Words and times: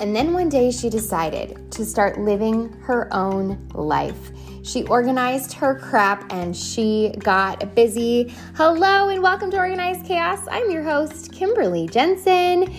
And 0.00 0.16
then 0.16 0.32
one 0.32 0.48
day 0.48 0.70
she 0.70 0.88
decided 0.88 1.70
to 1.72 1.84
start 1.84 2.18
living 2.18 2.72
her 2.84 3.12
own 3.12 3.68
life. 3.74 4.30
She 4.62 4.84
organized 4.84 5.52
her 5.52 5.78
crap 5.78 6.32
and 6.32 6.56
she 6.56 7.12
got 7.18 7.74
busy. 7.74 8.34
Hello 8.54 9.10
and 9.10 9.22
welcome 9.22 9.50
to 9.50 9.58
Organized 9.58 10.06
Chaos. 10.06 10.40
I'm 10.50 10.70
your 10.70 10.82
host, 10.82 11.32
Kimberly 11.32 11.86
Jensen. 11.86 12.74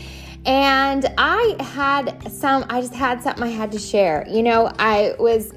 And 0.48 1.14
I 1.20 1.58
had 1.60 2.32
some, 2.32 2.66
I 2.70 2.82
just 2.82 2.96
had 2.96 3.22
something 3.22 3.44
I 3.44 3.50
had 3.50 3.72
to 3.74 3.80
share. 3.80 4.26
You 4.28 4.42
know, 4.42 4.72
I 4.80 5.14
was 5.20 5.54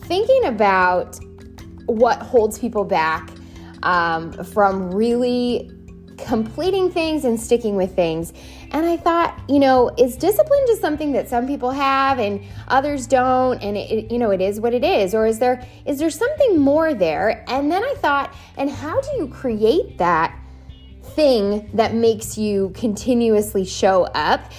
thinking 0.00 0.46
about 0.46 1.16
what 1.86 2.20
holds 2.22 2.58
people 2.58 2.82
back 2.82 3.30
um, 3.84 4.32
from 4.32 4.90
really 4.90 5.70
completing 6.18 6.90
things 6.90 7.24
and 7.24 7.40
sticking 7.40 7.76
with 7.76 7.94
things. 7.94 8.32
And 8.74 8.84
I 8.86 8.96
thought, 8.96 9.40
you 9.48 9.60
know, 9.60 9.88
is 9.96 10.16
discipline 10.16 10.64
just 10.66 10.80
something 10.80 11.12
that 11.12 11.28
some 11.28 11.46
people 11.46 11.70
have 11.70 12.18
and 12.18 12.42
others 12.66 13.06
don't 13.06 13.62
and 13.62 13.76
it, 13.76 14.10
you 14.10 14.18
know, 14.18 14.32
it 14.32 14.40
is 14.40 14.58
what 14.58 14.74
it 14.74 14.82
is 14.82 15.14
or 15.14 15.26
is 15.26 15.38
there 15.38 15.64
is 15.86 16.00
there 16.00 16.10
something 16.10 16.58
more 16.58 16.92
there? 16.92 17.44
And 17.48 17.70
then 17.70 17.84
I 17.84 17.94
thought, 17.98 18.34
and 18.56 18.68
how 18.68 19.00
do 19.00 19.08
you 19.16 19.28
create 19.28 19.96
that 19.98 20.36
thing 21.02 21.70
that 21.74 21.94
makes 21.94 22.36
you 22.36 22.72
continuously 22.74 23.64
show 23.64 24.06
up? 24.06 24.50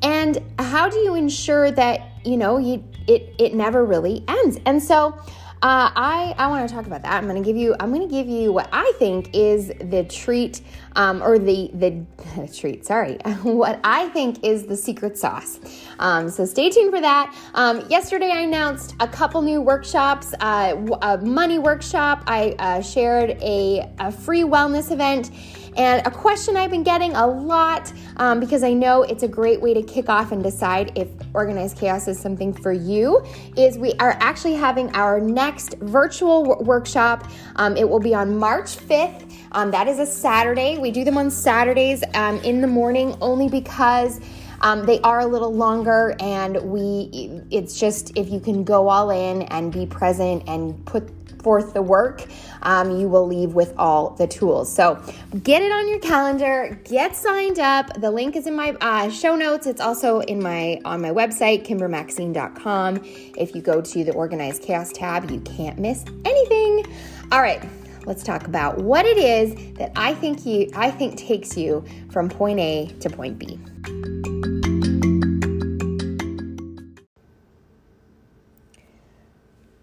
And 0.00 0.42
how 0.58 0.88
do 0.88 0.96
you 0.96 1.14
ensure 1.14 1.70
that, 1.70 2.12
you 2.24 2.38
know, 2.38 2.56
you 2.56 2.82
it 3.06 3.34
it 3.38 3.52
never 3.52 3.84
really 3.84 4.24
ends? 4.26 4.58
And 4.64 4.82
so 4.82 5.20
uh, 5.62 5.92
I 5.94 6.34
I 6.38 6.46
want 6.46 6.66
to 6.66 6.74
talk 6.74 6.86
about 6.86 7.02
that. 7.02 7.12
I'm 7.12 7.28
going 7.28 7.42
to 7.42 7.46
give 7.46 7.56
you 7.56 7.76
I'm 7.78 7.92
going 7.92 8.08
to 8.08 8.12
give 8.12 8.28
you 8.28 8.50
what 8.50 8.70
I 8.72 8.92
think 8.98 9.28
is 9.34 9.68
the 9.68 10.04
treat 10.04 10.62
um, 10.96 11.22
or 11.22 11.38
the 11.38 11.70
the 11.74 12.48
treat. 12.56 12.86
Sorry, 12.86 13.14
what 13.42 13.78
I 13.84 14.08
think 14.08 14.42
is 14.42 14.64
the 14.64 14.76
secret 14.76 15.18
sauce. 15.18 15.60
Um, 15.98 16.30
so 16.30 16.46
stay 16.46 16.70
tuned 16.70 16.90
for 16.90 17.00
that. 17.02 17.36
Um, 17.54 17.84
yesterday 17.90 18.30
I 18.30 18.40
announced 18.40 18.94
a 19.00 19.08
couple 19.08 19.42
new 19.42 19.60
workshops. 19.60 20.32
Uh, 20.40 20.96
a 21.02 21.18
money 21.18 21.58
workshop. 21.58 22.24
I 22.26 22.54
uh, 22.58 22.80
shared 22.80 23.30
a, 23.42 23.92
a 23.98 24.10
free 24.10 24.44
wellness 24.44 24.90
event 24.90 25.30
and 25.76 26.06
a 26.06 26.10
question 26.10 26.56
I've 26.56 26.70
been 26.70 26.82
getting 26.82 27.14
a 27.14 27.26
lot 27.26 27.92
um, 28.16 28.40
because 28.40 28.62
I 28.62 28.72
know 28.72 29.02
it's 29.02 29.22
a 29.22 29.28
great 29.28 29.60
way 29.60 29.74
to 29.74 29.82
kick 29.82 30.08
off 30.08 30.32
and 30.32 30.42
decide 30.42 30.96
if 30.96 31.08
organized 31.34 31.78
chaos 31.78 32.08
is 32.08 32.18
something 32.18 32.52
for 32.52 32.72
you 32.72 33.24
is 33.56 33.78
we 33.78 33.92
are 33.94 34.16
actually 34.20 34.54
having 34.54 34.94
our 34.94 35.20
next 35.20 35.76
virtual 35.78 36.44
w- 36.44 36.66
workshop. 36.66 37.30
Um, 37.56 37.76
it 37.76 37.88
will 37.88 38.00
be 38.00 38.14
on 38.14 38.36
March 38.36 38.76
5th. 38.76 39.32
Um, 39.52 39.70
that 39.70 39.88
is 39.88 39.98
a 39.98 40.06
Saturday. 40.06 40.78
We 40.78 40.90
do 40.90 41.04
them 41.04 41.18
on 41.18 41.30
Saturdays 41.30 42.02
um, 42.14 42.38
in 42.38 42.60
the 42.60 42.68
morning 42.68 43.16
only 43.20 43.48
because. 43.48 44.20
Um, 44.62 44.84
they 44.84 45.00
are 45.00 45.20
a 45.20 45.26
little 45.26 45.54
longer, 45.54 46.14
and 46.20 46.60
we 46.70 47.08
it's 47.50 47.80
just 47.80 48.14
if 48.14 48.28
you 48.28 48.40
can 48.40 48.62
go 48.62 48.88
all 48.88 49.08
in 49.08 49.40
and 49.44 49.72
be 49.72 49.86
present 49.86 50.42
and 50.46 50.84
put 50.84 51.19
forth 51.42 51.74
the 51.74 51.82
work, 51.82 52.26
um, 52.62 52.98
you 52.98 53.08
will 53.08 53.26
leave 53.26 53.54
with 53.54 53.74
all 53.76 54.10
the 54.10 54.26
tools. 54.26 54.72
So 54.72 55.02
get 55.42 55.62
it 55.62 55.72
on 55.72 55.88
your 55.88 55.98
calendar, 55.98 56.78
get 56.84 57.16
signed 57.16 57.58
up. 57.58 58.00
The 58.00 58.10
link 58.10 58.36
is 58.36 58.46
in 58.46 58.54
my 58.54 58.76
uh, 58.80 59.10
show 59.10 59.36
notes. 59.36 59.66
It's 59.66 59.80
also 59.80 60.20
in 60.20 60.42
my 60.42 60.80
on 60.84 61.00
my 61.00 61.10
website, 61.10 61.66
kimbermaxine.com. 61.66 63.00
If 63.36 63.54
you 63.54 63.62
go 63.62 63.80
to 63.80 64.04
the 64.04 64.12
organized 64.12 64.62
chaos 64.62 64.92
tab, 64.92 65.30
you 65.30 65.40
can't 65.40 65.78
miss 65.78 66.04
anything. 66.24 66.84
All 67.32 67.40
right 67.40 67.62
let's 68.06 68.22
talk 68.22 68.46
about 68.46 68.78
what 68.78 69.04
it 69.04 69.18
is 69.18 69.54
that 69.74 69.92
I 69.96 70.14
think 70.14 70.46
you 70.46 70.70
I 70.74 70.90
think 70.90 71.16
takes 71.16 71.56
you 71.56 71.84
from 72.10 72.28
point 72.28 72.58
A 72.58 72.86
to 73.00 73.10
point 73.10 73.38
B. 73.38 73.58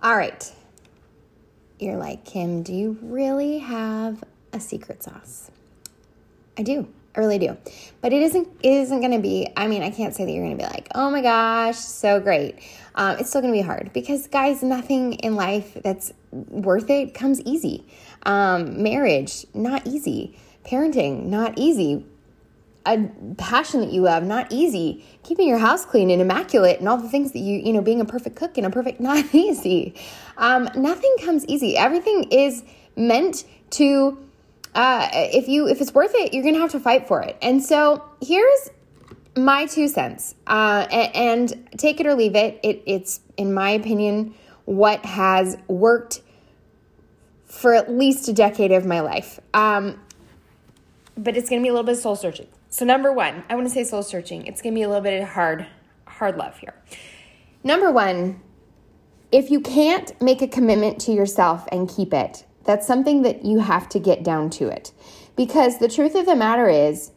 All 0.02 0.16
right 0.16 0.52
you're 1.80 1.98
like, 1.98 2.26
Kim, 2.26 2.64
do 2.64 2.74
you 2.74 2.98
really 3.02 3.60
have 3.60 4.24
a 4.54 4.60
secret 4.60 5.04
sauce? 5.04 5.52
I 6.58 6.64
do. 6.64 6.88
I 7.16 7.20
really 7.20 7.40
do. 7.40 7.58
But 8.02 8.14
it 8.14 8.22
isn't 8.22 8.48
it 8.62 8.72
isn't 8.72 9.02
gonna 9.02 9.20
be, 9.20 9.48
I 9.58 9.68
mean, 9.68 9.82
I 9.82 9.90
can't 9.90 10.14
say 10.14 10.26
that 10.26 10.32
you're 10.32 10.44
gonna 10.44 10.56
be 10.56 10.64
like, 10.64 10.88
oh 10.94 11.10
my 11.10 11.22
gosh, 11.22 11.78
so 11.78 12.20
great. 12.20 12.60
Um, 12.96 13.18
it's 13.18 13.30
still 13.30 13.42
gonna 13.42 13.54
be 13.54 13.62
hard 13.62 13.92
because 13.94 14.28
guys, 14.28 14.62
nothing 14.62 15.14
in 15.14 15.36
life 15.36 15.78
that's 15.84 16.14
worth 16.32 16.90
it 16.90 17.14
comes 17.14 17.42
easy. 17.42 17.86
Um, 18.24 18.84
marriage, 18.84 19.46
not 19.54 19.86
easy. 19.88 20.38
Parenting, 20.64 21.26
not 21.26 21.58
easy 21.58 22.06
a 22.88 23.10
passion 23.36 23.82
that 23.82 23.92
you 23.92 24.02
love, 24.02 24.24
not 24.24 24.52
easy. 24.52 25.06
Keeping 25.24 25.48
your 25.48 25.58
house 25.58 25.86
clean 25.86 26.10
and 26.10 26.22
immaculate 26.22 26.80
and 26.80 26.88
all 26.88 26.98
the 26.98 27.10
things 27.10 27.34
that 27.34 27.40
you, 27.40 27.60
you 27.60 27.74
know, 27.74 27.82
being 27.82 28.00
a 28.00 28.06
perfect 28.06 28.36
cook 28.36 28.58
and 28.58 28.66
a 28.66 28.70
perfect, 28.70 29.00
not 29.02 29.26
easy. 29.36 29.96
Um, 30.38 30.70
nothing 30.76 31.14
comes 31.24 31.46
easy. 31.46 31.78
Everything 31.78 32.24
is 32.32 32.64
meant 32.96 33.44
to, 33.72 34.18
uh, 34.74 35.10
if 35.14 35.48
you, 35.48 35.68
if 35.68 35.82
it's 35.82 35.94
worth 35.94 36.14
it, 36.16 36.34
you're 36.34 36.44
to 36.44 36.60
have 36.60 36.72
to 36.72 36.80
fight 36.80 37.08
for 37.08 37.22
it. 37.22 37.38
And 37.42 37.64
so 37.64 38.04
here's 38.22 38.70
my 39.36 39.66
two 39.66 39.88
cents, 39.88 40.34
uh, 40.48 40.88
and, 40.90 41.54
and 41.54 41.70
take 41.78 42.00
it 42.00 42.08
or 42.08 42.16
leave 42.16 42.36
it. 42.36 42.60
it. 42.64 42.82
It's, 42.88 43.20
in 43.36 43.54
my 43.54 43.72
opinion, 43.72 44.34
what 44.66 45.06
has 45.06 45.58
worked 45.68 46.22
for 47.46 47.74
at 47.74 47.92
least 47.92 48.28
a 48.28 48.34
decade 48.34 48.72
of 48.72 48.86
my 48.86 49.00
life. 49.02 49.40
Um, 49.54 50.00
but 51.18 51.36
it's 51.36 51.50
going 51.50 51.62
to 51.62 51.66
be 51.66 51.70
a 51.70 51.72
little 51.72 51.86
bit 51.86 51.98
soul 51.98 52.16
searching. 52.16 52.48
So 52.70 52.86
number 52.86 53.12
one, 53.14 53.44
I 53.50 53.56
want 53.56 53.68
to 53.68 53.74
say 53.74 53.84
soul 53.84 54.04
searching. 54.04 54.46
It's 54.46 54.62
to 54.62 54.72
be 54.72 54.82
a 54.82 54.88
little 54.88 55.04
bit 55.04 55.22
of 55.22 55.30
hard, 55.30 55.66
hard 56.06 56.38
love 56.38 56.58
here. 56.58 56.76
Number 57.64 57.92
one, 57.92 58.42
if 59.32 59.50
you 59.50 59.62
can't 59.62 60.20
make 60.22 60.42
a 60.42 60.48
commitment 60.48 61.00
to 61.02 61.12
yourself 61.12 61.68
and 61.72 61.90
keep 61.90 62.14
it, 62.14 62.46
that's 62.66 62.86
something 62.86 63.22
that 63.22 63.46
you 63.46 63.60
have 63.60 63.88
to 63.90 64.00
get 64.00 64.24
down 64.24 64.50
to 64.52 64.68
it. 64.68 64.92
Because 65.36 65.80
the 65.80 65.88
truth 65.88 66.16
of 66.16 66.26
the 66.26 66.36
matter 66.36 66.68
is, 66.70 67.12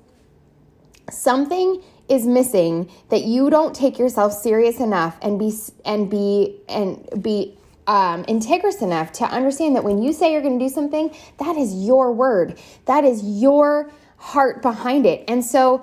something 1.11 1.83
is 2.09 2.27
missing 2.27 2.91
that 3.09 3.25
you 3.25 3.51
don't 3.51 3.75
take 3.75 3.99
yourself 3.99 4.33
serious 4.33 4.81
enough 4.81 5.19
and 5.23 5.39
be 5.39 5.53
and 5.85 6.11
be 6.11 6.61
and 6.69 7.23
be 7.23 7.57
um, 7.87 8.25
integrous 8.25 8.83
enough 8.83 9.13
to 9.13 9.25
understand 9.25 9.75
that 9.77 9.85
when 9.85 10.03
you 10.03 10.13
say 10.13 10.33
you're 10.33 10.43
going 10.43 10.59
to 10.59 10.65
do 10.65 10.69
something, 10.69 11.15
that 11.39 11.57
is 11.57 11.75
your 11.75 12.13
word. 12.13 12.59
That 12.87 13.05
is 13.05 13.23
your 13.23 13.91
heart 14.21 14.63
behind 14.63 15.07
it. 15.07 15.25
And 15.27 15.45
so 15.45 15.83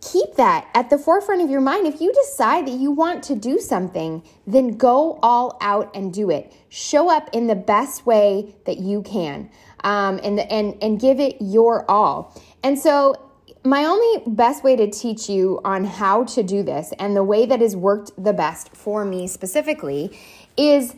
keep 0.00 0.34
that 0.34 0.68
at 0.74 0.90
the 0.90 0.98
forefront 0.98 1.42
of 1.42 1.50
your 1.50 1.60
mind. 1.60 1.86
If 1.86 2.00
you 2.00 2.12
decide 2.12 2.66
that 2.66 2.74
you 2.74 2.90
want 2.90 3.22
to 3.24 3.34
do 3.34 3.58
something, 3.58 4.22
then 4.46 4.76
go 4.76 5.18
all 5.22 5.58
out 5.60 5.94
and 5.94 6.12
do 6.12 6.30
it. 6.30 6.52
Show 6.70 7.10
up 7.10 7.28
in 7.32 7.46
the 7.46 7.54
best 7.54 8.06
way 8.06 8.54
that 8.64 8.78
you 8.78 9.02
can, 9.02 9.50
um, 9.84 10.18
and 10.22 10.40
and 10.40 10.76
and 10.82 11.00
give 11.00 11.20
it 11.20 11.36
your 11.40 11.88
all. 11.90 12.40
And 12.62 12.78
so. 12.78 13.24
My 13.64 13.84
only 13.84 14.22
best 14.24 14.62
way 14.62 14.76
to 14.76 14.88
teach 14.88 15.28
you 15.28 15.60
on 15.64 15.84
how 15.84 16.24
to 16.24 16.44
do 16.44 16.62
this 16.62 16.92
and 16.98 17.14
the 17.16 17.24
way 17.24 17.44
that 17.44 17.60
has 17.60 17.74
worked 17.74 18.12
the 18.16 18.32
best 18.32 18.74
for 18.74 19.04
me 19.04 19.26
specifically 19.26 20.16
is 20.56 20.94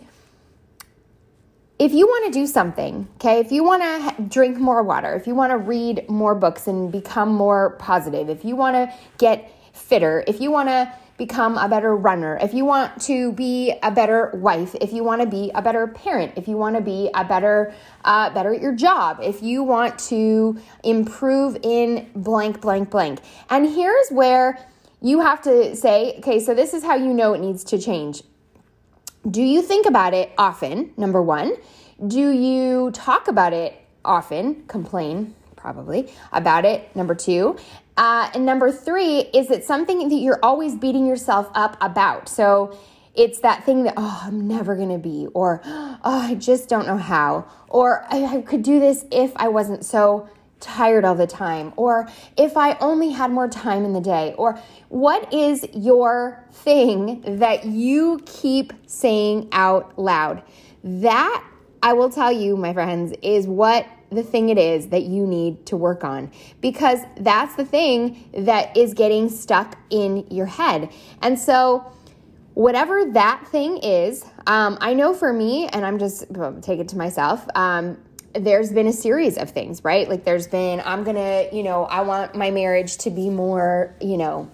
if 1.80 1.94
you 1.94 2.06
want 2.06 2.30
to 2.30 2.38
do 2.38 2.46
something, 2.46 3.08
okay, 3.14 3.40
if 3.40 3.50
you 3.50 3.64
want 3.64 3.82
to 3.82 4.22
drink 4.24 4.58
more 4.58 4.82
water, 4.82 5.14
if 5.14 5.26
you 5.26 5.34
want 5.34 5.50
to 5.50 5.56
read 5.56 6.06
more 6.10 6.34
books 6.34 6.66
and 6.66 6.92
become 6.92 7.30
more 7.30 7.70
positive, 7.78 8.28
if 8.28 8.44
you 8.44 8.54
want 8.54 8.76
to 8.76 8.94
get 9.16 9.50
fitter, 9.72 10.22
if 10.26 10.42
you 10.42 10.50
want 10.50 10.68
to 10.68 10.92
become 11.16 11.56
a 11.56 11.66
better 11.70 11.96
runner, 11.96 12.38
if 12.42 12.52
you 12.52 12.66
want 12.66 13.00
to 13.00 13.32
be 13.32 13.72
a 13.82 13.90
better 13.90 14.30
wife, 14.34 14.74
if 14.82 14.92
you 14.92 15.02
want 15.02 15.22
to 15.22 15.26
be 15.26 15.50
a 15.54 15.62
better 15.62 15.86
parent, 15.86 16.34
if 16.36 16.46
you 16.46 16.58
want 16.58 16.76
to 16.76 16.82
be 16.82 17.08
a 17.14 17.24
better 17.24 17.72
uh, 18.04 18.28
better 18.28 18.52
at 18.54 18.60
your 18.60 18.74
job, 18.74 19.18
if 19.22 19.42
you 19.42 19.62
want 19.62 19.98
to 19.98 20.60
improve 20.84 21.56
in 21.62 22.10
blank 22.14 22.60
blank 22.60 22.90
blank. 22.90 23.20
And 23.48 23.66
here's 23.66 24.10
where 24.10 24.58
you 25.00 25.20
have 25.20 25.40
to 25.42 25.74
say, 25.74 26.16
okay, 26.18 26.40
so 26.40 26.52
this 26.52 26.74
is 26.74 26.84
how 26.84 26.96
you 26.96 27.14
know 27.14 27.32
it 27.32 27.40
needs 27.40 27.64
to 27.64 27.78
change. 27.78 28.22
Do 29.30 29.42
you 29.42 29.60
think 29.60 29.86
about 29.86 30.14
it 30.14 30.32
often? 30.38 30.92
Number 30.96 31.20
one. 31.20 31.52
Do 32.06 32.30
you 32.30 32.90
talk 32.92 33.28
about 33.28 33.52
it 33.52 33.74
often? 34.04 34.64
Complain, 34.66 35.34
probably, 35.56 36.10
about 36.32 36.64
it. 36.64 36.94
Number 36.96 37.14
two. 37.14 37.58
Uh, 37.96 38.30
and 38.34 38.46
number 38.46 38.72
three, 38.72 39.18
is 39.18 39.50
it 39.50 39.64
something 39.64 40.08
that 40.08 40.14
you're 40.14 40.38
always 40.42 40.74
beating 40.74 41.06
yourself 41.06 41.50
up 41.54 41.76
about? 41.82 42.28
So 42.28 42.78
it's 43.14 43.40
that 43.40 43.64
thing 43.64 43.82
that, 43.84 43.94
oh, 43.96 44.22
I'm 44.24 44.48
never 44.48 44.76
going 44.76 44.88
to 44.88 44.98
be, 44.98 45.26
or, 45.34 45.60
oh, 45.64 45.98
I 46.04 46.36
just 46.36 46.68
don't 46.68 46.86
know 46.86 46.96
how, 46.96 47.46
or 47.68 48.06
I, 48.08 48.24
I 48.24 48.40
could 48.42 48.62
do 48.62 48.80
this 48.80 49.04
if 49.10 49.32
I 49.36 49.48
wasn't 49.48 49.84
so 49.84 50.28
tired 50.60 51.04
all 51.04 51.14
the 51.14 51.26
time, 51.26 51.72
or 51.76 52.08
if 52.36 52.56
I 52.56 52.78
only 52.78 53.10
had 53.10 53.30
more 53.30 53.48
time 53.48 53.84
in 53.84 53.92
the 53.92 54.00
day, 54.00 54.34
or 54.38 54.58
what 54.88 55.32
is 55.32 55.66
your 55.74 56.44
thing 56.52 57.38
that 57.38 57.64
you 57.66 58.20
keep 58.24 58.72
saying 58.86 59.48
out 59.52 59.98
loud? 59.98 60.42
That, 60.84 61.44
I 61.82 61.94
will 61.94 62.10
tell 62.10 62.30
you, 62.30 62.56
my 62.56 62.72
friends, 62.72 63.14
is 63.22 63.46
what 63.46 63.86
the 64.10 64.22
thing 64.22 64.48
it 64.48 64.58
is 64.58 64.88
that 64.88 65.04
you 65.04 65.26
need 65.26 65.64
to 65.66 65.76
work 65.76 66.02
on 66.04 66.30
because 66.60 67.00
that's 67.18 67.54
the 67.54 67.64
thing 67.64 68.28
that 68.36 68.76
is 68.76 68.92
getting 68.92 69.28
stuck 69.28 69.78
in 69.88 70.26
your 70.30 70.46
head. 70.46 70.90
And 71.22 71.38
so, 71.38 71.90
whatever 72.54 73.04
that 73.12 73.46
thing 73.48 73.78
is, 73.78 74.24
um, 74.46 74.76
I 74.80 74.94
know 74.94 75.14
for 75.14 75.32
me, 75.32 75.68
and 75.68 75.86
I'm 75.86 75.98
just 75.98 76.26
take 76.62 76.80
it 76.80 76.88
to 76.88 76.98
myself. 76.98 77.46
Um, 77.54 77.96
there's 78.34 78.72
been 78.72 78.86
a 78.86 78.92
series 78.92 79.38
of 79.38 79.50
things, 79.50 79.82
right? 79.84 80.08
Like 80.08 80.24
there's 80.24 80.46
been, 80.46 80.82
I'm 80.84 81.02
gonna, 81.04 81.46
you 81.52 81.62
know, 81.62 81.84
I 81.84 82.02
want 82.02 82.34
my 82.34 82.50
marriage 82.50 82.96
to 82.98 83.10
be 83.10 83.30
more, 83.30 83.94
you 84.00 84.16
know, 84.16 84.50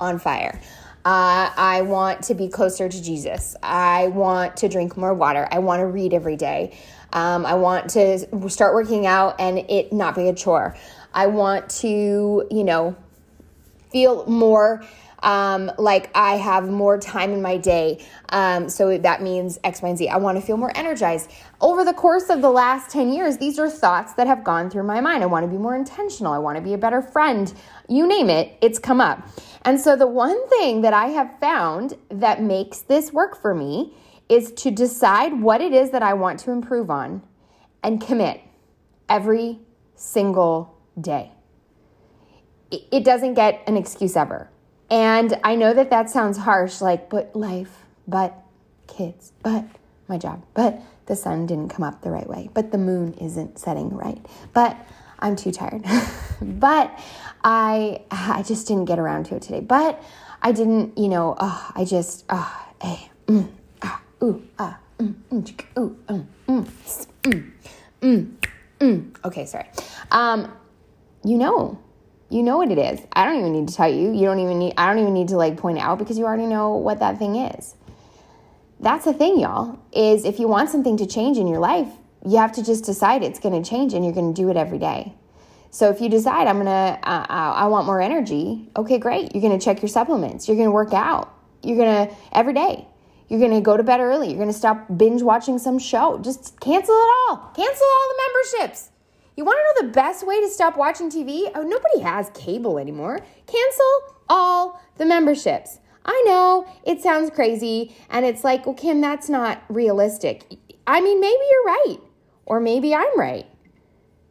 on 0.00 0.18
fire. 0.18 0.60
Uh, 1.04 1.50
I 1.56 1.82
want 1.82 2.24
to 2.24 2.34
be 2.34 2.48
closer 2.48 2.88
to 2.88 3.02
Jesus. 3.02 3.56
I 3.62 4.08
want 4.08 4.58
to 4.58 4.68
drink 4.68 4.96
more 4.96 5.14
water. 5.14 5.48
I 5.50 5.60
want 5.60 5.80
to 5.80 5.86
read 5.86 6.12
every 6.12 6.36
day. 6.36 6.76
Um, 7.12 7.46
I 7.46 7.54
want 7.54 7.90
to 7.90 8.48
start 8.50 8.74
working 8.74 9.06
out 9.06 9.40
and 9.40 9.58
it 9.58 9.92
not 9.92 10.14
be 10.14 10.28
a 10.28 10.34
chore. 10.34 10.76
I 11.14 11.28
want 11.28 11.70
to, 11.80 12.46
you 12.50 12.64
know, 12.64 12.96
feel 13.90 14.26
more 14.26 14.84
um, 15.22 15.70
like 15.78 16.10
I 16.14 16.36
have 16.36 16.68
more 16.68 16.98
time 16.98 17.32
in 17.32 17.42
my 17.42 17.56
day. 17.56 18.04
Um, 18.30 18.68
so 18.68 18.96
that 18.98 19.22
means 19.22 19.58
X, 19.64 19.82
Y, 19.82 19.88
and 19.88 19.98
Z. 19.98 20.08
I 20.08 20.16
want 20.16 20.38
to 20.38 20.42
feel 20.42 20.56
more 20.56 20.72
energized. 20.76 21.30
Over 21.60 21.84
the 21.84 21.92
course 21.92 22.30
of 22.30 22.42
the 22.42 22.50
last 22.50 22.90
10 22.90 23.12
years, 23.12 23.38
these 23.38 23.58
are 23.58 23.68
thoughts 23.68 24.14
that 24.14 24.26
have 24.26 24.44
gone 24.44 24.70
through 24.70 24.84
my 24.84 25.00
mind. 25.00 25.22
I 25.22 25.26
want 25.26 25.44
to 25.44 25.50
be 25.50 25.58
more 25.58 25.76
intentional. 25.76 26.32
I 26.32 26.38
want 26.38 26.56
to 26.56 26.62
be 26.62 26.74
a 26.74 26.78
better 26.78 27.02
friend. 27.02 27.52
You 27.88 28.06
name 28.06 28.30
it, 28.30 28.56
it's 28.60 28.78
come 28.78 29.00
up. 29.00 29.26
And 29.62 29.80
so 29.80 29.96
the 29.96 30.06
one 30.06 30.48
thing 30.48 30.82
that 30.82 30.92
I 30.92 31.06
have 31.06 31.38
found 31.40 31.94
that 32.10 32.42
makes 32.42 32.80
this 32.80 33.12
work 33.12 33.40
for 33.40 33.54
me 33.54 33.92
is 34.28 34.52
to 34.52 34.70
decide 34.70 35.40
what 35.40 35.60
it 35.60 35.72
is 35.72 35.90
that 35.90 36.02
I 36.02 36.12
want 36.14 36.38
to 36.40 36.50
improve 36.50 36.90
on 36.90 37.22
and 37.82 38.00
commit 38.00 38.40
every 39.08 39.58
single 39.94 40.78
day. 41.00 41.32
It 42.70 43.04
doesn't 43.04 43.34
get 43.34 43.62
an 43.66 43.76
excuse 43.76 44.16
ever. 44.16 44.50
And 44.90 45.38
I 45.44 45.54
know 45.54 45.74
that 45.74 45.90
that 45.90 46.08
sounds 46.10 46.38
harsh, 46.38 46.80
like, 46.80 47.10
but 47.10 47.34
life, 47.36 47.84
but 48.06 48.34
kids, 48.86 49.32
but 49.42 49.64
my 50.08 50.16
job, 50.18 50.42
but 50.54 50.80
the 51.06 51.16
sun 51.16 51.46
didn't 51.46 51.68
come 51.68 51.82
up 51.82 52.02
the 52.02 52.10
right 52.10 52.28
way, 52.28 52.48
but 52.54 52.72
the 52.72 52.78
moon 52.78 53.14
isn't 53.14 53.58
setting 53.58 53.90
right, 53.90 54.24
but 54.52 54.76
I'm 55.18 55.36
too 55.36 55.52
tired, 55.52 55.84
but 56.42 56.98
I 57.44 58.02
I 58.10 58.42
just 58.42 58.66
didn't 58.66 58.86
get 58.86 58.98
around 58.98 59.24
to 59.26 59.36
it 59.36 59.42
today, 59.42 59.60
but 59.60 60.02
I 60.40 60.52
didn't, 60.52 60.96
you 60.96 61.08
know, 61.08 61.36
oh, 61.38 61.72
I 61.74 61.84
just, 61.84 62.24
oh, 62.30 62.66
eh, 62.80 62.98
mm, 63.26 63.48
ah, 63.82 64.00
ooh, 64.22 64.42
ah, 64.58 64.78
mm, 64.98 65.14
mm, 65.30 65.78
ooh, 65.78 65.96
mm, 66.08 66.26
mm, 66.46 66.66
mm, 67.22 67.52
mm, 68.00 68.36
mm. 68.80 69.16
Okay, 69.24 69.46
sorry. 69.46 69.68
Um, 70.10 70.52
you 71.24 71.36
know, 71.36 71.78
you 72.30 72.42
know 72.42 72.58
what 72.58 72.70
it 72.70 72.78
is. 72.78 73.00
I 73.12 73.24
don't 73.24 73.38
even 73.38 73.52
need 73.52 73.68
to 73.68 73.74
tell 73.74 73.92
you. 73.92 74.12
You 74.12 74.26
don't 74.26 74.38
even 74.38 74.58
need 74.58 74.74
I 74.76 74.86
don't 74.88 74.98
even 74.98 75.14
need 75.14 75.28
to 75.28 75.36
like 75.36 75.56
point 75.56 75.78
out 75.78 75.98
because 75.98 76.18
you 76.18 76.26
already 76.26 76.46
know 76.46 76.76
what 76.76 77.00
that 77.00 77.18
thing 77.18 77.36
is. 77.36 77.74
That's 78.80 79.04
the 79.04 79.12
thing, 79.12 79.40
y'all. 79.40 79.78
Is 79.92 80.24
if 80.24 80.38
you 80.38 80.46
want 80.46 80.70
something 80.70 80.96
to 80.98 81.06
change 81.06 81.38
in 81.38 81.46
your 81.46 81.58
life, 81.58 81.88
you 82.26 82.36
have 82.38 82.52
to 82.52 82.64
just 82.64 82.84
decide 82.84 83.22
it's 83.22 83.38
going 83.38 83.60
to 83.60 83.68
change 83.68 83.94
and 83.94 84.04
you're 84.04 84.14
going 84.14 84.34
to 84.34 84.40
do 84.40 84.50
it 84.50 84.56
every 84.56 84.78
day. 84.78 85.14
So 85.70 85.90
if 85.90 86.00
you 86.00 86.08
decide 86.08 86.46
I'm 86.46 86.56
going 86.56 86.66
to 86.66 87.08
uh, 87.08 87.26
I 87.28 87.66
want 87.66 87.86
more 87.86 88.00
energy, 88.00 88.70
okay, 88.76 88.98
great. 88.98 89.34
You're 89.34 89.42
going 89.42 89.58
to 89.58 89.64
check 89.64 89.82
your 89.82 89.88
supplements. 89.88 90.48
You're 90.48 90.56
going 90.56 90.68
to 90.68 90.72
work 90.72 90.92
out. 90.92 91.34
You're 91.62 91.76
going 91.76 92.08
to 92.08 92.14
every 92.32 92.52
day. 92.52 92.86
You're 93.28 93.40
going 93.40 93.52
to 93.52 93.60
go 93.60 93.76
to 93.76 93.82
bed 93.82 94.00
early. 94.00 94.28
You're 94.28 94.36
going 94.36 94.48
to 94.48 94.54
stop 94.54 94.86
binge 94.96 95.22
watching 95.22 95.58
some 95.58 95.78
show. 95.78 96.18
Just 96.18 96.58
cancel 96.60 96.94
it 96.94 97.08
all. 97.28 97.52
Cancel 97.54 97.86
all 97.86 98.08
the 98.08 98.60
memberships. 98.60 98.90
You 99.38 99.44
want 99.44 99.56
to 99.56 99.84
know 99.84 99.86
the 99.86 99.94
best 99.94 100.26
way 100.26 100.40
to 100.40 100.48
stop 100.48 100.76
watching 100.76 101.08
TV? 101.08 101.48
Oh, 101.54 101.62
nobody 101.62 102.00
has 102.00 102.28
cable 102.30 102.76
anymore. 102.76 103.20
Cancel 103.46 104.16
all 104.28 104.82
the 104.96 105.06
memberships. 105.06 105.78
I 106.04 106.24
know 106.26 106.66
it 106.82 107.00
sounds 107.00 107.30
crazy, 107.30 107.94
and 108.10 108.26
it's 108.26 108.42
like, 108.42 108.66
well, 108.66 108.74
Kim, 108.74 109.00
that's 109.00 109.28
not 109.28 109.62
realistic. 109.68 110.42
I 110.88 111.00
mean, 111.00 111.20
maybe 111.20 111.38
you're 111.52 111.64
right, 111.66 111.98
or 112.46 112.58
maybe 112.58 112.92
I'm 112.96 113.16
right. 113.16 113.46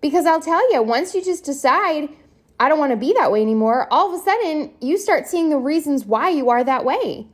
Because 0.01 0.25
I'll 0.25 0.42
tell 0.42 0.74
you, 0.74 0.81
once 0.81 1.15
you 1.15 1.24
just 1.24 1.45
decide, 1.45 2.09
I 2.59 2.68
don't 2.68 2.77
want 2.77 2.92
to 2.92 2.98
be 2.98 3.13
that 3.13 3.31
way 3.31 3.42
anymore, 3.42 3.88
all 3.89 4.13
of 4.13 4.19
a 4.19 4.21
sudden 4.21 4.74
you 4.81 4.98
start 4.98 5.25
seeing 5.25 5.48
the 5.48 5.57
reasons 5.57 6.04
why 6.04 6.31
you 6.31 6.50
are 6.50 6.65
that 6.65 6.83
way. 6.83 7.27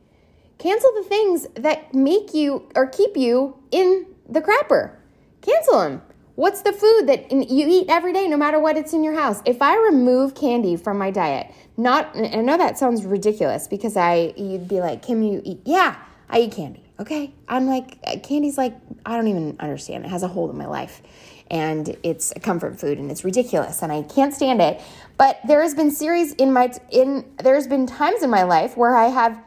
Cancel 0.58 0.92
the 0.94 1.08
things 1.08 1.48
that 1.56 1.92
make 1.92 2.34
you 2.34 2.68
or 2.76 2.86
keep 2.86 3.16
you 3.16 3.58
in 3.72 4.06
the 4.28 4.42
crapper. 4.42 4.94
Cancel 5.42 5.80
them. 5.80 6.02
What's 6.36 6.62
the 6.62 6.72
food 6.72 7.06
that 7.06 7.30
you 7.30 7.66
eat 7.68 7.86
every 7.88 8.12
day, 8.12 8.26
no 8.26 8.36
matter 8.36 8.58
what 8.58 8.76
it's 8.76 8.92
in 8.92 9.04
your 9.04 9.14
house? 9.14 9.40
If 9.44 9.62
I 9.62 9.76
remove 9.76 10.34
candy 10.34 10.74
from 10.74 10.98
my 10.98 11.12
diet, 11.12 11.52
not, 11.76 12.16
I 12.16 12.40
know 12.40 12.56
that 12.56 12.76
sounds 12.76 13.04
ridiculous 13.04 13.68
because 13.68 13.96
I, 13.96 14.34
you'd 14.36 14.66
be 14.66 14.80
like, 14.80 15.02
Kim, 15.02 15.22
you 15.22 15.40
eat? 15.44 15.60
Yeah, 15.64 15.94
I 16.28 16.40
eat 16.40 16.52
candy. 16.52 16.82
Okay. 16.98 17.32
I'm 17.46 17.66
like, 17.66 17.98
uh, 18.04 18.18
candy's 18.18 18.58
like, 18.58 18.74
I 19.06 19.16
don't 19.16 19.28
even 19.28 19.56
understand. 19.60 20.04
It 20.04 20.08
has 20.08 20.24
a 20.24 20.28
hold 20.28 20.50
in 20.50 20.58
my 20.58 20.66
life 20.66 21.02
and 21.50 21.96
it's 22.02 22.32
a 22.34 22.40
comfort 22.40 22.80
food 22.80 22.98
and 22.98 23.12
it's 23.12 23.24
ridiculous 23.24 23.82
and 23.82 23.92
I 23.92 24.02
can't 24.02 24.34
stand 24.34 24.60
it. 24.60 24.80
But 25.16 25.38
there 25.46 25.62
has 25.62 25.74
been 25.74 25.92
series 25.92 26.32
in 26.34 26.52
my, 26.52 26.72
in, 26.90 27.24
there's 27.42 27.68
been 27.68 27.86
times 27.86 28.24
in 28.24 28.30
my 28.30 28.42
life 28.42 28.76
where 28.76 28.96
I 28.96 29.06
have, 29.06 29.40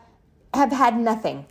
have 0.53 0.71
had 0.71 0.97
nothing. 0.97 1.45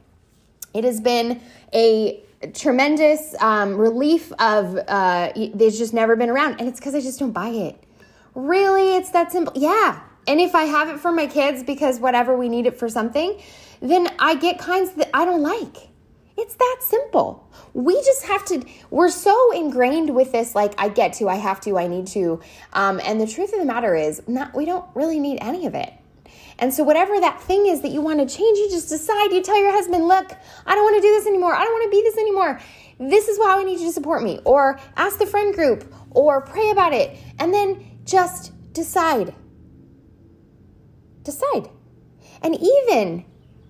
It 0.72 0.84
has 0.84 1.00
been 1.00 1.40
a 1.74 2.22
tremendous 2.52 3.34
um, 3.40 3.76
relief 3.76 4.32
of 4.38 4.76
uh, 4.88 5.32
they've 5.34 5.72
just 5.72 5.94
never 5.94 6.16
been 6.16 6.30
around. 6.30 6.60
And 6.60 6.68
it's 6.68 6.78
because 6.78 6.94
I 6.94 7.00
just 7.00 7.18
don't 7.18 7.32
buy 7.32 7.48
it. 7.48 7.82
Really? 8.34 8.96
It's 8.96 9.10
that 9.10 9.32
simple. 9.32 9.52
Yeah. 9.56 10.00
And 10.26 10.40
if 10.40 10.54
I 10.54 10.64
have 10.64 10.88
it 10.88 10.98
for 10.98 11.12
my 11.12 11.26
kids 11.26 11.62
because 11.62 12.00
whatever 12.00 12.36
we 12.36 12.48
need 12.48 12.66
it 12.66 12.78
for 12.78 12.88
something, 12.88 13.40
then 13.80 14.08
I 14.18 14.34
get 14.34 14.58
kinds 14.58 14.92
that 14.92 15.10
I 15.14 15.24
don't 15.24 15.42
like. 15.42 15.88
It's 16.36 16.54
that 16.56 16.78
simple. 16.80 17.50
We 17.72 17.94
just 18.02 18.26
have 18.26 18.44
to, 18.46 18.62
we're 18.90 19.08
so 19.08 19.52
ingrained 19.52 20.14
with 20.14 20.32
this, 20.32 20.54
like, 20.54 20.74
I 20.78 20.88
get 20.88 21.14
to, 21.14 21.28
I 21.28 21.36
have 21.36 21.60
to, 21.62 21.78
I 21.78 21.86
need 21.86 22.06
to. 22.08 22.40
Um, 22.74 23.00
and 23.04 23.20
the 23.20 23.26
truth 23.26 23.52
of 23.54 23.58
the 23.58 23.64
matter 23.64 23.94
is, 23.94 24.20
not, 24.28 24.54
we 24.54 24.66
don't 24.66 24.84
really 24.94 25.18
need 25.18 25.38
any 25.40 25.66
of 25.66 25.74
it. 25.74 25.92
And 26.58 26.72
so, 26.72 26.82
whatever 26.84 27.20
that 27.20 27.40
thing 27.42 27.66
is 27.66 27.82
that 27.82 27.90
you 27.90 28.00
want 28.00 28.18
to 28.26 28.36
change, 28.36 28.58
you 28.58 28.70
just 28.70 28.88
decide. 28.88 29.32
You 29.32 29.42
tell 29.42 29.60
your 29.60 29.72
husband, 29.72 30.08
look, 30.08 30.32
I 30.64 30.74
don't 30.74 30.84
want 30.84 30.96
to 30.96 31.02
do 31.02 31.12
this 31.14 31.26
anymore. 31.26 31.54
I 31.54 31.62
don't 31.64 31.72
want 31.72 31.84
to 31.84 31.90
be 31.90 32.02
this 32.02 32.16
anymore. 32.16 32.60
This 32.98 33.28
is 33.28 33.38
why 33.38 33.58
I 33.58 33.62
need 33.62 33.78
you 33.78 33.86
to 33.86 33.92
support 33.92 34.22
me. 34.22 34.40
Or 34.44 34.80
ask 34.96 35.18
the 35.18 35.26
friend 35.26 35.54
group 35.54 35.92
or 36.10 36.40
pray 36.40 36.70
about 36.70 36.94
it. 36.94 37.18
And 37.38 37.52
then 37.52 37.98
just 38.04 38.52
decide. 38.72 39.34
Decide. 41.24 41.68
And 42.40 42.56
even, 42.58 43.26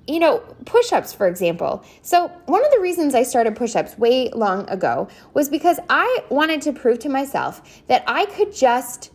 you 0.07 0.21
know, 0.21 0.39
push 0.65 0.93
ups, 0.93 1.13
for 1.13 1.27
example. 1.27 1.85
So, 2.03 2.29
one 2.47 2.65
of 2.65 2.71
the 2.71 2.79
reasons 2.79 3.17
I 3.17 3.25
started 3.25 3.57
push 3.57 3.75
ups 3.75 3.99
way 3.99 4.31
long 4.31 4.69
ago 4.71 5.09
was 5.35 5.49
because 5.49 5.81
I 5.91 6.21
wanted 6.29 6.63
to 6.63 6.73
prove 6.73 7.01
to 7.01 7.09
myself 7.09 7.83
that 7.89 8.05
I 8.07 8.27
could 8.27 8.55
just. 8.55 9.11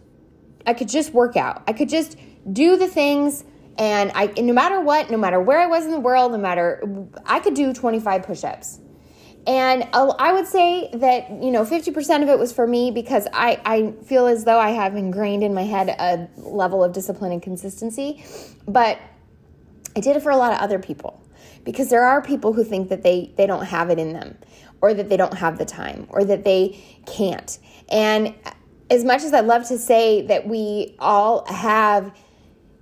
I 0.63 0.75
could 0.75 0.89
just 0.89 1.12
work 1.12 1.38
out. 1.38 1.63
I 1.67 1.74
could 1.74 1.89
just 1.89 2.17
do 2.53 2.77
the 2.77 2.88
things 2.88 3.45
and 3.77 4.11
I, 4.13 4.27
no 4.37 4.53
matter 4.53 4.79
what, 4.81 5.09
no 5.09 5.17
matter 5.17 5.39
where 5.39 5.59
I 5.59 5.67
was 5.67 5.85
in 5.85 5.91
the 5.91 5.99
world, 5.99 6.31
no 6.31 6.37
matter, 6.37 6.83
I 7.25 7.39
could 7.39 7.53
do 7.53 7.73
25 7.73 8.23
push 8.23 8.43
ups. 8.43 8.79
And 9.47 9.87
I 9.93 10.33
would 10.33 10.45
say 10.45 10.91
that, 10.93 11.31
you 11.31 11.49
know, 11.49 11.63
50% 11.63 12.21
of 12.21 12.29
it 12.29 12.37
was 12.37 12.53
for 12.53 12.67
me 12.67 12.91
because 12.91 13.27
I, 13.33 13.59
I 13.65 13.93
feel 14.03 14.27
as 14.27 14.45
though 14.45 14.59
I 14.59 14.69
have 14.69 14.95
ingrained 14.95 15.43
in 15.43 15.53
my 15.53 15.63
head 15.63 15.89
a 15.89 16.29
level 16.37 16.83
of 16.83 16.93
discipline 16.93 17.31
and 17.31 17.41
consistency. 17.41 18.23
But 18.67 18.99
I 19.95 19.99
did 19.99 20.15
it 20.15 20.21
for 20.21 20.31
a 20.31 20.37
lot 20.37 20.53
of 20.53 20.59
other 20.59 20.77
people 20.77 21.25
because 21.63 21.89
there 21.89 22.03
are 22.03 22.21
people 22.21 22.53
who 22.53 22.63
think 22.63 22.89
that 22.89 23.01
they, 23.01 23.33
they 23.35 23.47
don't 23.47 23.65
have 23.65 23.89
it 23.89 23.97
in 23.97 24.13
them 24.13 24.37
or 24.79 24.93
that 24.93 25.09
they 25.09 25.17
don't 25.17 25.37
have 25.37 25.57
the 25.57 25.65
time 25.65 26.05
or 26.09 26.23
that 26.23 26.43
they 26.43 26.79
can't. 27.07 27.57
And 27.89 28.35
as 28.91 29.03
much 29.03 29.23
as 29.23 29.33
I'd 29.33 29.45
love 29.45 29.67
to 29.69 29.79
say 29.79 30.21
that 30.27 30.47
we 30.47 30.95
all 30.99 31.45
have 31.47 32.11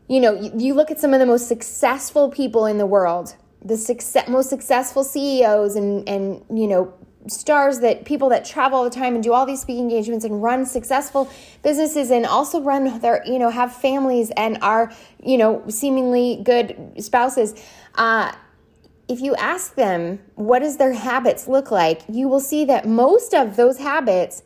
you 0.10 0.20
know, 0.20 0.34
you, 0.34 0.52
you 0.58 0.74
look 0.74 0.92
at 0.92 1.00
some 1.00 1.14
of 1.14 1.20
the 1.20 1.26
most 1.26 1.48
successful 1.48 2.30
people 2.30 2.66
in 2.66 2.80
the 2.80 2.86
world, 2.86 3.36
the 3.64 3.78
success, 3.78 4.28
most 4.28 4.50
successful 4.50 5.04
CEOs 5.04 5.76
and, 5.76 6.10
and, 6.10 6.44
you 6.50 6.68
know, 6.68 6.94
stars 7.28 7.80
that 7.80 8.06
people 8.06 8.30
that 8.30 8.44
travel 8.44 8.80
all 8.80 8.84
the 8.84 8.90
time 8.90 9.14
and 9.14 9.24
do 9.24 9.34
all 9.34 9.46
these 9.46 9.62
speaking 9.62 9.84
engagements 9.84 10.26
and 10.26 10.42
run 10.42 10.66
successful 10.66 11.30
businesses 11.62 12.10
and 12.10 12.26
also 12.26 12.62
run 12.62 12.98
their 13.00 13.22
you 13.26 13.38
know 13.38 13.50
have 13.50 13.76
families 13.76 14.32
and 14.38 14.58
are 14.62 14.92
you 15.22 15.38
know 15.38 15.62
seemingly 15.68 16.42
good 16.44 16.94
spouses. 16.98 17.62
Uh, 17.96 18.32
if 19.08 19.20
you 19.20 19.36
ask 19.36 19.76
them 19.76 20.20
what 20.36 20.60
does 20.60 20.78
their 20.78 20.94
habits 20.94 21.48
look 21.48 21.72
like? 21.72 22.02
You 22.08 22.28
will 22.30 22.40
see 22.40 22.66
that 22.66 22.88
most 22.88 23.34
of 23.34 23.58
those 23.58 23.78
habits 23.78 24.42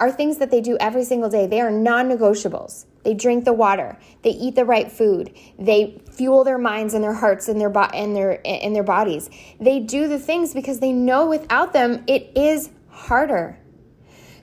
are 0.00 0.10
things 0.10 0.38
that 0.38 0.50
they 0.50 0.60
do 0.60 0.76
every 0.80 1.04
single 1.04 1.28
day. 1.28 1.46
They 1.46 1.60
are 1.60 1.70
non-negotiables 1.70 2.86
they 3.04 3.14
drink 3.14 3.44
the 3.44 3.52
water. 3.52 3.98
They 4.22 4.30
eat 4.30 4.54
the 4.54 4.64
right 4.64 4.90
food. 4.90 5.32
They 5.58 6.02
fuel 6.12 6.44
their 6.44 6.58
minds 6.58 6.94
and 6.94 7.02
their 7.02 7.14
hearts 7.14 7.48
and 7.48 7.60
their 7.60 7.70
bo- 7.70 7.90
and 7.94 8.14
their 8.14 8.40
and 8.46 8.74
their 8.74 8.82
bodies. 8.82 9.30
They 9.60 9.80
do 9.80 10.08
the 10.08 10.18
things 10.18 10.54
because 10.54 10.80
they 10.80 10.92
know 10.92 11.26
without 11.26 11.72
them 11.72 12.04
it 12.06 12.30
is 12.36 12.70
harder. 12.88 13.58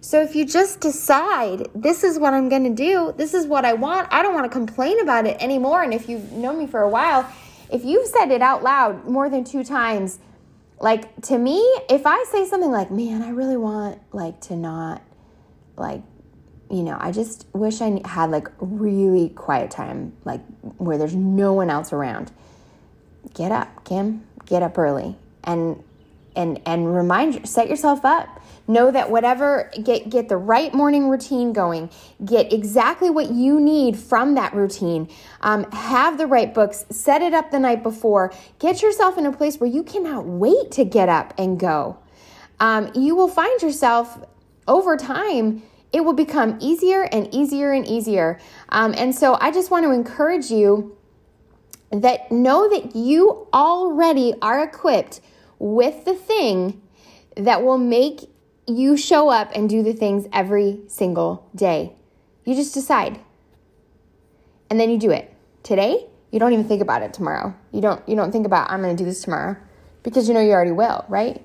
So 0.06 0.22
if 0.22 0.36
you 0.36 0.46
just 0.46 0.82
decide, 0.82 1.68
this 1.74 2.04
is 2.04 2.20
what 2.20 2.36
I'm 2.36 2.48
going 2.48 2.64
to 2.64 2.76
do, 2.76 3.16
this 3.18 3.34
is 3.34 3.48
what 3.48 3.66
I 3.66 3.74
want, 3.74 4.08
I 4.12 4.22
don't 4.22 4.36
want 4.36 4.46
to 4.46 4.56
complain 4.56 5.00
about 5.00 5.26
it 5.26 5.36
anymore. 5.42 5.82
And 5.82 5.96
if 5.96 6.08
you've 6.08 6.32
known 6.32 6.60
me 6.60 6.68
for 6.68 6.82
a 6.82 6.90
while, 6.90 7.28
if 7.72 7.84
you've 7.84 8.06
said 8.06 8.30
it 8.30 8.40
out 8.40 8.62
loud 8.62 9.08
more 9.08 9.32
than 9.32 9.44
two 9.44 9.64
times, 9.64 10.20
like 10.80 11.22
to 11.24 11.40
me, 11.40 11.58
if 11.90 12.06
I 12.06 12.24
say 12.32 12.46
something 12.46 12.72
like, 12.72 12.92
man, 12.92 13.24
I 13.24 13.30
really 13.30 13.58
want 13.58 14.00
like 14.14 14.40
to 14.42 14.56
not 14.56 15.02
like 15.76 16.04
you 16.70 16.84
know, 16.84 16.98
I 17.00 17.12
just 17.12 17.46
wish 17.54 17.82
I 17.82 18.02
had 18.06 18.32
like 18.32 18.48
really 18.60 19.30
quiet 19.30 19.72
time, 19.72 20.14
like 20.26 20.42
where 20.78 20.98
there's 20.98 21.16
no 21.16 21.54
one 21.54 21.70
else 21.70 21.94
around. 21.94 22.32
Get 23.34 23.52
up, 23.52 23.86
Kim. 23.86 24.26
Get 24.46 24.64
up 24.64 24.78
early 24.78 25.16
and 25.44 25.84
and 26.36 26.62
and 26.66 26.94
remind 26.94 27.48
set 27.48 27.70
yourself 27.70 28.04
up. 28.04 28.42
Know 28.68 28.90
that 28.90 29.12
whatever 29.12 29.72
get 29.84 30.10
get 30.10 30.28
the 30.28 30.38
right 30.38 30.74
morning 30.74 31.08
routine 31.08 31.54
going. 31.54 31.90
Get 32.24 32.52
exactly 32.52 33.10
what 33.10 33.32
you 33.32 33.60
need 33.62 33.98
from 33.98 34.36
that 34.36 34.54
routine. 34.54 35.08
Um, 35.42 35.70
have 35.72 36.18
the 36.18 36.28
right 36.28 36.54
books. 36.54 36.86
Set 36.90 37.22
it 37.22 37.34
up 37.34 37.52
the 37.52 37.60
night 37.60 37.84
before. 37.84 38.34
Get 38.60 38.82
yourself 38.82 39.18
in 39.18 39.26
a 39.26 39.32
place 39.32 39.60
where 39.60 39.70
you 39.70 39.84
cannot 39.84 40.26
wait 40.26 40.72
to 40.72 40.84
get 40.84 41.10
up 41.10 41.34
and 41.38 41.60
go. 41.60 41.98
Um, 42.60 42.92
you 42.96 43.16
will 43.16 43.28
find 43.28 43.62
yourself 43.62 44.18
over 44.68 44.98
time 44.98 45.62
it 45.96 46.04
will 46.04 46.14
become 46.14 46.58
easier 46.60 47.04
and 47.04 47.34
easier 47.34 47.72
and 47.72 47.88
easier. 47.88 48.38
Um, 48.68 48.94
and 48.98 49.16
so 49.16 49.38
I 49.40 49.50
just 49.50 49.72
want 49.72 49.86
to 49.86 49.92
encourage 49.92 50.52
you 50.52 50.98
that 51.90 52.30
know 52.30 52.70
that 52.70 52.98
you 52.98 53.48
already 53.54 54.34
are 54.42 54.62
equipped 54.62 55.22
with 55.58 56.04
the 56.04 56.14
thing 56.14 56.82
that 57.38 57.64
will 57.64 57.78
make 57.78 58.30
you 58.68 58.98
show 58.98 59.30
up 59.30 59.52
and 59.56 59.70
do 59.70 59.84
the 59.84 59.94
things 59.94 60.28
every 60.34 60.82
single 60.88 61.50
day. 61.56 61.94
You 62.44 62.56
just 62.56 62.74
decide. 62.74 63.18
And 64.70 64.78
then 64.78 64.90
you 64.90 65.00
do 65.00 65.12
it. 65.12 65.34
Today, 65.64 66.08
you 66.30 66.40
don't 66.40 66.52
even 66.52 66.68
think 66.68 66.82
about 66.82 67.04
it 67.04 67.14
tomorrow. 67.14 67.56
You 67.72 67.80
don't 67.80 68.08
you 68.10 68.18
don't 68.18 68.34
think 68.34 68.46
about 68.46 68.70
I'm 68.70 68.82
going 68.82 68.94
to 68.94 69.02
do 69.02 69.08
this 69.08 69.22
tomorrow 69.22 69.56
because 70.04 70.28
you 70.28 70.34
know 70.34 70.42
you 70.42 70.52
already 70.52 70.74
will, 70.74 71.06
right? 71.08 71.42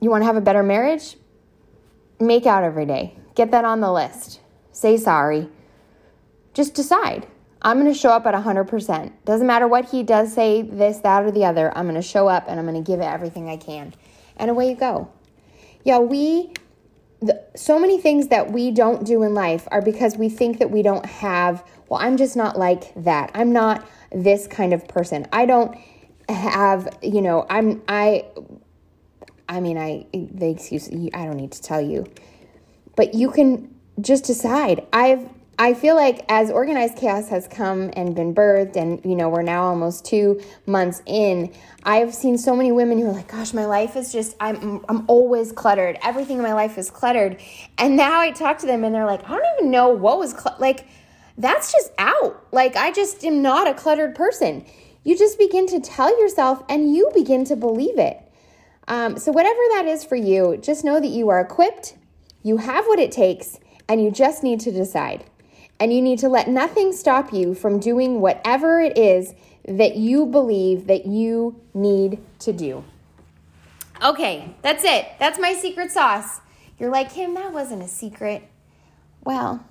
You 0.00 0.08
want 0.08 0.22
to 0.22 0.26
have 0.26 0.36
a 0.36 0.40
better 0.40 0.62
marriage? 0.62 1.16
Make 2.20 2.46
out 2.46 2.62
every 2.62 2.86
day. 2.86 3.16
Get 3.34 3.50
that 3.50 3.64
on 3.64 3.80
the 3.80 3.92
list. 3.92 4.40
Say 4.72 4.96
sorry. 4.96 5.48
Just 6.54 6.74
decide. 6.74 7.26
I'm 7.62 7.78
going 7.78 7.92
to 7.92 7.98
show 7.98 8.10
up 8.10 8.26
at 8.26 8.34
100%. 8.34 9.12
Doesn't 9.24 9.46
matter 9.46 9.68
what 9.68 9.90
he 9.90 10.02
does 10.02 10.32
say, 10.32 10.62
this, 10.62 10.98
that, 10.98 11.24
or 11.24 11.30
the 11.30 11.44
other. 11.44 11.76
I'm 11.76 11.84
going 11.84 11.94
to 11.94 12.02
show 12.02 12.26
up 12.28 12.46
and 12.48 12.58
I'm 12.58 12.66
going 12.66 12.82
to 12.82 12.90
give 12.90 13.00
it 13.00 13.04
everything 13.04 13.48
I 13.48 13.56
can. 13.56 13.92
And 14.36 14.50
away 14.50 14.70
you 14.70 14.76
go. 14.76 15.10
Yeah, 15.84 15.98
we, 15.98 16.52
the, 17.20 17.42
so 17.54 17.78
many 17.78 18.00
things 18.00 18.28
that 18.28 18.50
we 18.50 18.70
don't 18.70 19.04
do 19.04 19.22
in 19.22 19.34
life 19.34 19.68
are 19.70 19.82
because 19.82 20.16
we 20.16 20.30
think 20.30 20.58
that 20.58 20.70
we 20.70 20.82
don't 20.82 21.04
have, 21.04 21.64
well, 21.88 22.00
I'm 22.00 22.16
just 22.16 22.36
not 22.36 22.58
like 22.58 22.92
that. 23.04 23.30
I'm 23.34 23.52
not 23.52 23.86
this 24.10 24.46
kind 24.46 24.72
of 24.72 24.88
person. 24.88 25.26
I 25.32 25.44
don't 25.44 25.76
have, 26.30 26.88
you 27.02 27.20
know, 27.20 27.46
I'm, 27.50 27.82
I, 27.88 28.24
I 29.50 29.60
mean, 29.60 29.76
I 29.76 30.06
the 30.12 30.48
excuse 30.48 30.88
I 30.88 31.26
don't 31.26 31.36
need 31.36 31.52
to 31.52 31.60
tell 31.60 31.80
you, 31.80 32.06
but 32.94 33.14
you 33.14 33.30
can 33.32 33.74
just 34.00 34.24
decide. 34.24 34.86
I've 34.92 35.28
I 35.58 35.74
feel 35.74 35.94
like 35.94 36.24
as 36.30 36.50
organized 36.50 36.96
chaos 36.96 37.28
has 37.28 37.46
come 37.46 37.90
and 37.94 38.14
been 38.14 38.32
birthed, 38.32 38.76
and 38.76 39.04
you 39.04 39.16
know 39.16 39.28
we're 39.28 39.42
now 39.42 39.64
almost 39.64 40.04
two 40.06 40.40
months 40.66 41.02
in. 41.04 41.52
I've 41.82 42.14
seen 42.14 42.38
so 42.38 42.54
many 42.54 42.70
women 42.70 42.98
who 42.98 43.08
are 43.08 43.12
like, 43.12 43.26
"Gosh, 43.26 43.52
my 43.52 43.66
life 43.66 43.96
is 43.96 44.12
just 44.12 44.36
I'm 44.38 44.84
I'm 44.88 45.04
always 45.08 45.50
cluttered. 45.50 45.98
Everything 46.02 46.36
in 46.36 46.44
my 46.44 46.54
life 46.54 46.78
is 46.78 46.88
cluttered." 46.88 47.38
And 47.76 47.96
now 47.96 48.20
I 48.20 48.30
talk 48.30 48.58
to 48.58 48.66
them, 48.66 48.84
and 48.84 48.94
they're 48.94 49.04
like, 49.04 49.28
"I 49.28 49.36
don't 49.36 49.58
even 49.58 49.70
know 49.72 49.88
what 49.88 50.18
was 50.18 50.30
cl-. 50.30 50.56
like." 50.60 50.86
That's 51.36 51.72
just 51.72 51.90
out. 51.98 52.46
Like 52.52 52.76
I 52.76 52.92
just 52.92 53.24
am 53.24 53.42
not 53.42 53.66
a 53.66 53.74
cluttered 53.74 54.14
person. 54.14 54.64
You 55.02 55.18
just 55.18 55.38
begin 55.38 55.66
to 55.68 55.80
tell 55.80 56.18
yourself, 56.20 56.62
and 56.68 56.94
you 56.94 57.10
begin 57.14 57.44
to 57.46 57.56
believe 57.56 57.98
it. 57.98 58.20
Um, 58.90 59.16
so, 59.18 59.30
whatever 59.30 59.60
that 59.74 59.86
is 59.86 60.04
for 60.04 60.16
you, 60.16 60.58
just 60.60 60.84
know 60.84 60.98
that 60.98 61.06
you 61.06 61.28
are 61.28 61.40
equipped, 61.40 61.96
you 62.42 62.56
have 62.56 62.86
what 62.86 62.98
it 62.98 63.12
takes, 63.12 63.60
and 63.88 64.02
you 64.02 64.10
just 64.10 64.42
need 64.42 64.58
to 64.60 64.72
decide. 64.72 65.24
And 65.78 65.92
you 65.92 66.02
need 66.02 66.18
to 66.18 66.28
let 66.28 66.48
nothing 66.48 66.92
stop 66.92 67.32
you 67.32 67.54
from 67.54 67.78
doing 67.78 68.20
whatever 68.20 68.80
it 68.80 68.98
is 68.98 69.32
that 69.64 69.94
you 69.94 70.26
believe 70.26 70.88
that 70.88 71.06
you 71.06 71.60
need 71.72 72.18
to 72.40 72.52
do. 72.52 72.84
Okay, 74.02 74.56
that's 74.60 74.82
it. 74.82 75.06
That's 75.20 75.38
my 75.38 75.54
secret 75.54 75.92
sauce. 75.92 76.40
You're 76.76 76.90
like, 76.90 77.12
Kim, 77.12 77.34
that 77.34 77.52
wasn't 77.52 77.84
a 77.84 77.88
secret. 77.88 78.42
Well, 79.22 79.64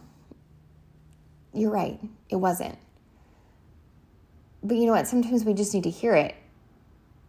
you're 1.53 1.71
right. 1.71 1.99
It 2.29 2.37
wasn't. 2.37 2.77
But 4.63 4.77
you 4.77 4.85
know 4.85 4.93
what? 4.93 5.07
Sometimes 5.07 5.43
we 5.43 5.53
just 5.53 5.73
need 5.73 5.83
to 5.83 5.89
hear 5.89 6.15
it 6.15 6.35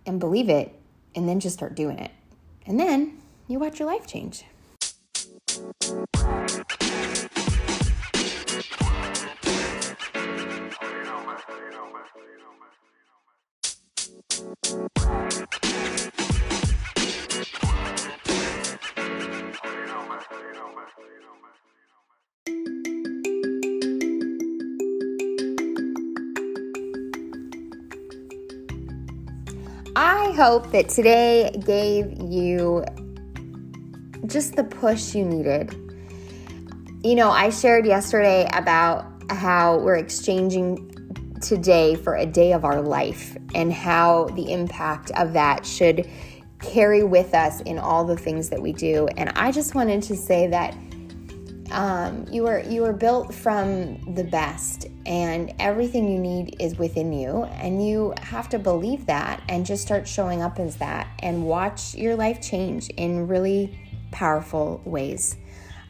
and 0.06 0.20
believe 0.20 0.48
it 0.48 0.79
and 1.14 1.28
then 1.28 1.40
just 1.40 1.56
start 1.56 1.74
doing 1.74 1.98
it. 1.98 2.10
And 2.66 2.78
then 2.78 3.18
you 3.48 3.58
watch 3.58 3.78
your 3.78 3.86
life 3.86 4.06
change. 4.06 4.44
I 30.02 30.32
hope 30.32 30.70
that 30.70 30.88
today 30.88 31.50
gave 31.62 32.18
you 32.22 32.86
just 34.24 34.56
the 34.56 34.64
push 34.64 35.14
you 35.14 35.26
needed. 35.26 35.74
You 37.04 37.14
know, 37.14 37.28
I 37.28 37.50
shared 37.50 37.84
yesterday 37.84 38.48
about 38.54 39.04
how 39.28 39.76
we're 39.76 39.96
exchanging 39.96 41.36
today 41.42 41.96
for 41.96 42.14
a 42.16 42.24
day 42.24 42.54
of 42.54 42.64
our 42.64 42.80
life 42.80 43.36
and 43.54 43.70
how 43.70 44.28
the 44.36 44.50
impact 44.50 45.10
of 45.18 45.34
that 45.34 45.66
should 45.66 46.08
carry 46.62 47.04
with 47.04 47.34
us 47.34 47.60
in 47.60 47.78
all 47.78 48.06
the 48.06 48.16
things 48.16 48.48
that 48.48 48.62
we 48.62 48.72
do. 48.72 49.06
And 49.18 49.28
I 49.36 49.52
just 49.52 49.74
wanted 49.74 50.02
to 50.04 50.16
say 50.16 50.46
that 50.46 50.74
um, 51.70 52.26
you 52.30 52.46
are 52.46 52.60
you 52.60 52.84
are 52.84 52.92
built 52.92 53.34
from 53.34 54.14
the 54.14 54.24
best, 54.24 54.86
and 55.06 55.52
everything 55.58 56.10
you 56.10 56.18
need 56.18 56.56
is 56.60 56.78
within 56.78 57.12
you, 57.12 57.44
and 57.44 57.86
you 57.86 58.14
have 58.22 58.48
to 58.50 58.58
believe 58.58 59.06
that 59.06 59.42
and 59.48 59.64
just 59.64 59.82
start 59.82 60.06
showing 60.08 60.42
up 60.42 60.58
as 60.58 60.76
that, 60.76 61.08
and 61.20 61.44
watch 61.44 61.94
your 61.94 62.16
life 62.16 62.40
change 62.40 62.88
in 62.90 63.28
really 63.28 63.78
powerful 64.10 64.80
ways. 64.84 65.36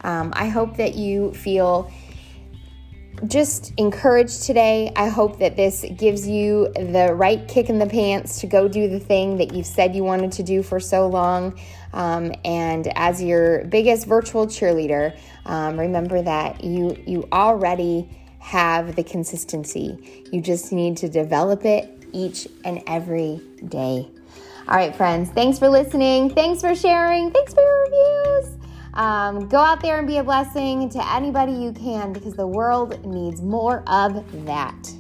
Um, 0.03 0.33
I 0.35 0.49
hope 0.49 0.77
that 0.77 0.95
you 0.95 1.33
feel 1.33 1.91
just 3.27 3.73
encouraged 3.77 4.43
today. 4.43 4.93
I 4.97 5.09
hope 5.09 5.39
that 5.39 5.57
this 5.57 5.85
gives 5.97 6.27
you 6.27 6.73
the 6.75 7.13
right 7.15 7.47
kick 7.49 7.69
in 7.69 7.79
the 7.79 7.87
pants 7.87 8.41
to 8.41 8.47
go 8.47 8.69
do 8.69 8.89
the 8.89 9.01
thing 9.01 9.37
that 9.39 9.55
you've 9.55 9.67
said 9.67 9.95
you 9.95 10.05
wanted 10.05 10.33
to 10.33 10.43
do 10.43 10.63
for 10.63 10.81
so 10.81 11.07
long. 11.07 11.59
Um, 11.93 12.33
and 12.45 12.91
as 12.97 13.23
your 13.23 13.65
biggest 13.65 14.07
virtual 14.07 14.47
cheerleader, 14.47 15.19
um, 15.47 15.79
remember 15.79 16.23
that 16.23 16.63
you 16.63 16.97
you 17.07 17.29
already 17.33 18.09
have 18.39 18.97
the 18.97 19.05
consistency. 19.05 20.25
You 20.33 20.41
just 20.41 20.73
need 20.73 20.97
to 20.99 21.09
develop 21.09 21.65
it 21.65 22.07
each 22.13 22.49
and 22.65 22.83
every 22.87 23.41
day. 23.69 24.09
All 24.69 24.77
right, 24.77 24.95
friends. 24.95 25.31
Thanks 25.31 25.59
for 25.59 25.69
listening. 25.69 26.31
Thanks 26.31 26.61
for 26.61 26.75
sharing. 26.75 27.31
Thanks 27.33 27.53
for 27.53 27.61
your 27.61 27.83
reviews. 27.83 28.60
Um, 28.95 29.49
go 29.49 29.59
out 29.59 29.81
there 29.81 29.99
and 29.99 30.07
be 30.07 30.19
a 30.19 30.25
blessing 30.25 30.89
to 30.91 31.15
anybody 31.15 31.53
you 31.53 31.73
can 31.73 32.13
because 32.13 32.35
the 32.35 32.47
world 32.47 33.05
needs 33.05 33.41
more 33.41 33.83
of 33.89 34.25
that. 34.47 34.93